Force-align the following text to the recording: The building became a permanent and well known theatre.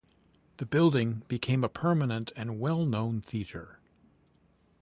The 0.57 0.65
building 0.65 1.21
became 1.27 1.63
a 1.63 1.69
permanent 1.69 2.31
and 2.35 2.59
well 2.59 2.87
known 2.87 3.21
theatre. 3.21 3.77